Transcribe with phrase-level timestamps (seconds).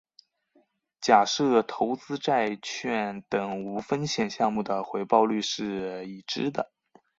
[0.99, 6.71] 假设投资债券等无风险项目的回报率是已知的。